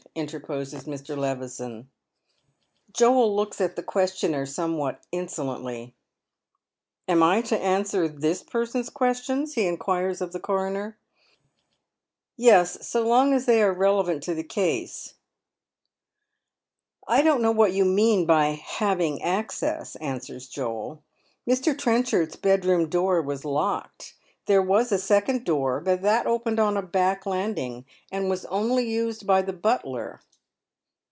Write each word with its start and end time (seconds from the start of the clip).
"interposes 0.21 0.85
Mi. 0.85 0.97
Levison. 1.15 1.89
Joel 2.91 3.33
looks 3.33 3.61
at 3.61 3.77
the 3.77 3.83
questioner 3.83 4.45
somewhat 4.45 5.05
insolently." 5.13 5.93
Am 7.07 7.23
I 7.23 7.39
to 7.43 7.57
answer 7.57 8.09
this 8.09 8.43
person's 8.43 8.89
questions?" 8.89 9.53
he 9.53 9.65
inquires 9.65 10.19
of 10.19 10.33
the 10.33 10.39
coroner." 10.41 10.97
Yes, 12.35 12.85
so 12.85 13.07
long 13.07 13.33
as 13.33 13.45
they 13.45 13.63
are 13.63 13.71
relevant 13.71 14.21
to 14.23 14.33
the 14.35 14.43
case."" 14.43 15.13
I 17.07 17.21
don't 17.21 17.41
know 17.41 17.53
what 17.53 17.71
you 17.71 17.85
mean 17.85 18.25
by 18.25 18.61
having 18.61 19.23
access," 19.23 19.95
answers 19.95 20.49
Joel." 20.49 21.01
Mr. 21.49 21.75
Trenchard's 21.77 22.35
bedroom 22.35 22.89
door 22.89 23.21
was 23.21 23.45
locked. 23.45 24.15
There 24.47 24.61
was 24.61 24.91
a 24.91 24.97
second 24.97 25.45
door, 25.45 25.79
but 25.79 26.01
that 26.01 26.25
opened 26.25 26.59
on 26.59 26.75
a 26.75 26.81
back 26.81 27.27
landing, 27.27 27.85
and 28.11 28.27
was 28.27 28.43
only 28.45 28.89
used 28.89 29.27
by 29.27 29.43
the 29.43 29.53
butler." 29.53 30.19